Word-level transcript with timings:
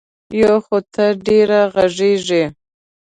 یو 0.41 0.55
خو 0.65 0.77
ته 0.93 1.05
ډېره 1.25 1.59
غږېږې. 1.73 2.43